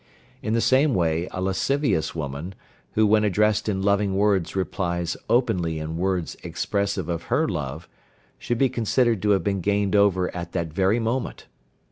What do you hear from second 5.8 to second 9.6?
words expressive of her love, should be considered to have